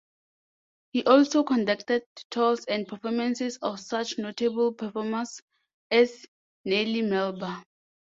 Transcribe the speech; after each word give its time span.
He 0.93 1.05
also 1.05 1.43
conducted 1.43 2.05
tours 2.31 2.65
and 2.65 2.87
performances 2.87 3.57
of 3.61 3.79
such 3.79 4.17
notable 4.17 4.73
performers 4.73 5.39
as 5.91 6.25
Nellie 6.65 7.03
Melba. 7.03 7.63